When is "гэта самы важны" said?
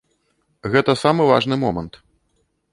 0.77-1.55